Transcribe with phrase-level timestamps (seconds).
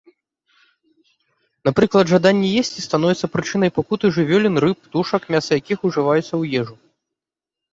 [1.67, 6.75] Напрыклад, жаданне есці становіцца прычынай пакуты жывёлін, рыб, птушак, мяса якіх ужываецца ў ежу.